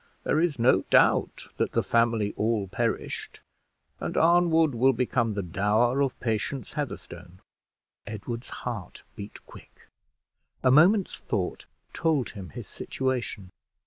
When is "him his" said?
12.31-12.67